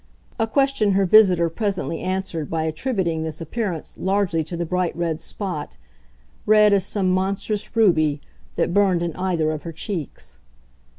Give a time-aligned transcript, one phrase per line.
[0.39, 5.21] a question her visitor presently answered by attributing this appearance largely to the bright red
[5.21, 5.77] spot,
[6.47, 8.19] red as some monstrous ruby,
[8.55, 10.39] that burned in either of her cheeks.